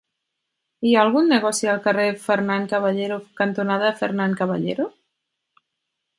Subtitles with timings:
[0.85, 4.91] Hi ha algun negoci al carrer Fernán Caballero cantonada Fernán Caballero?